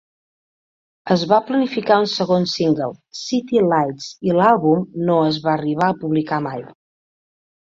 [1.15, 2.87] Es va planificar un segon single,
[3.19, 6.67] "City Lights", i l'àlbum no es va arribar a publicar mai.